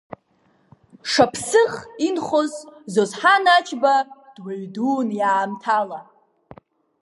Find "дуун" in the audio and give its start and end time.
4.73-5.09